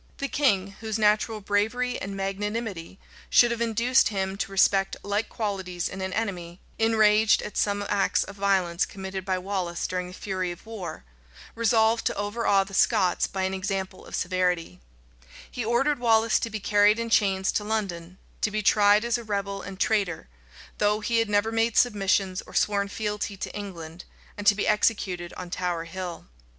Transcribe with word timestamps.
The 0.17 0.27
king, 0.27 0.77
whose 0.79 0.97
natural 0.97 1.41
bravery 1.41 2.01
and 2.01 2.17
magnanimity 2.17 2.97
should 3.29 3.51
have 3.51 3.61
induced 3.61 4.07
him 4.07 4.35
to 4.37 4.51
respect 4.51 4.95
like 5.03 5.29
qualities 5.29 5.87
in 5.87 6.01
an 6.01 6.11
enemy, 6.13 6.59
enraged 6.79 7.43
at 7.43 7.55
some 7.55 7.85
acts 7.87 8.23
of 8.23 8.35
violence 8.35 8.87
committed 8.87 9.23
by 9.23 9.37
Wallace 9.37 9.85
during 9.85 10.07
the 10.07 10.13
fury 10.15 10.51
of 10.51 10.65
war, 10.65 11.03
resolved 11.53 12.03
to 12.07 12.15
overawe 12.15 12.63
the 12.63 12.73
Scots 12.73 13.27
by 13.27 13.43
an 13.43 13.53
example 13.53 14.03
of 14.03 14.15
severity: 14.15 14.79
he 15.51 15.63
ordered 15.63 15.99
Wallace 15.99 16.39
to 16.39 16.49
be 16.49 16.59
carried 16.59 16.97
in 16.97 17.11
chains 17.11 17.51
to 17.51 17.63
London; 17.63 18.17
to 18.41 18.49
be 18.49 18.63
tried 18.63 19.05
as 19.05 19.19
a 19.19 19.23
rebel 19.23 19.61
and 19.61 19.79
traitor, 19.79 20.27
though 20.79 21.01
he 21.01 21.19
had 21.19 21.29
never 21.29 21.51
made 21.51 21.77
submissions 21.77 22.41
or 22.47 22.55
sworn 22.55 22.87
fealty 22.87 23.37
to 23.37 23.53
England; 23.55 24.05
and 24.35 24.47
to 24.47 24.55
be 24.55 24.65
executed 24.67 25.31
on 25.37 25.51
Tower 25.51 25.83
Hill. 25.83 26.25